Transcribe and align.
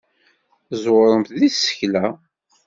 Tẓewremt 0.67 1.29
deg 1.39 1.51
tsekla. 1.53 2.07